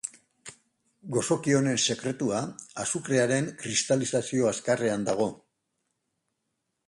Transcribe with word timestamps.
Gozoki 1.15 1.53
honen 1.57 1.77
sekretua, 1.93 2.39
azukrearen 2.85 3.51
kristalizazio 3.61 4.49
azkarrean 4.53 5.05
dago. 5.11 5.29